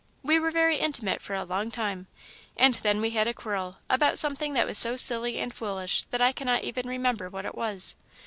[0.23, 2.07] We were very intimate for a long time,
[2.57, 6.23] and then we had a quarrel, about something that was so silly and foolish that
[6.23, 7.95] I cannot even remember what it was.